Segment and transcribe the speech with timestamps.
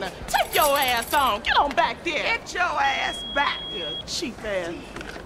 [0.00, 1.42] Take your ass on.
[1.42, 2.22] Get on back there.
[2.22, 4.72] Get your ass back You cheap ass.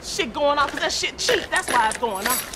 [0.03, 1.45] Shit going off, cause that shit cheap.
[1.51, 2.53] That's why it's going off.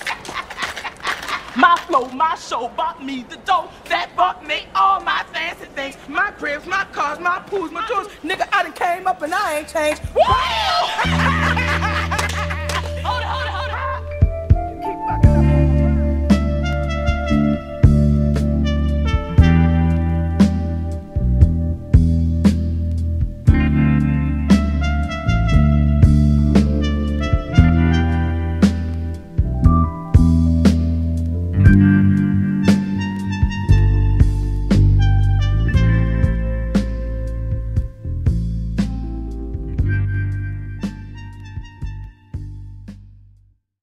[1.55, 5.97] My flow, my show bought me the dough that bought me all my fancy things.
[6.07, 8.07] My cribs, my cars, my pools, my jewels.
[8.23, 10.01] Nigga, I done came up and I ain't changed.
[10.15, 11.37] Woo!